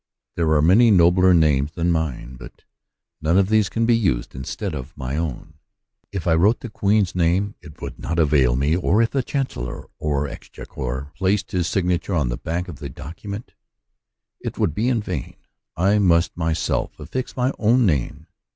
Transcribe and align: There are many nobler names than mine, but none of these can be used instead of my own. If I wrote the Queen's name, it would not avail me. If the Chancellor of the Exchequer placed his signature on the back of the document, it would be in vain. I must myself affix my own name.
There 0.35 0.49
are 0.53 0.63
many 0.63 0.89
nobler 0.89 1.31
names 1.31 1.73
than 1.73 1.91
mine, 1.91 2.35
but 2.35 2.63
none 3.21 3.37
of 3.37 3.49
these 3.49 3.69
can 3.69 3.85
be 3.85 3.95
used 3.95 4.33
instead 4.33 4.73
of 4.73 4.97
my 4.97 5.15
own. 5.15 5.59
If 6.11 6.25
I 6.25 6.33
wrote 6.33 6.61
the 6.61 6.71
Queen's 6.71 7.13
name, 7.13 7.53
it 7.61 7.83
would 7.83 7.99
not 7.99 8.17
avail 8.17 8.55
me. 8.55 8.73
If 8.73 9.11
the 9.11 9.21
Chancellor 9.21 9.83
of 9.85 9.89
the 10.01 10.31
Exchequer 10.31 11.11
placed 11.15 11.51
his 11.51 11.67
signature 11.67 12.15
on 12.15 12.29
the 12.29 12.37
back 12.37 12.67
of 12.67 12.79
the 12.79 12.89
document, 12.89 13.53
it 14.39 14.57
would 14.57 14.73
be 14.73 14.89
in 14.89 15.03
vain. 15.03 15.35
I 15.77 15.99
must 15.99 16.35
myself 16.35 16.99
affix 16.99 17.37
my 17.37 17.53
own 17.59 17.85
name. 17.85 18.25